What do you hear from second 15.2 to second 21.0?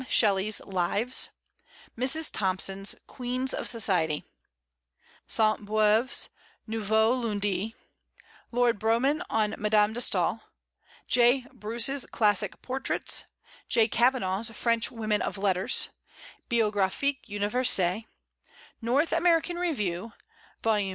of Letters; Biographic Universelle; North American Review, vols.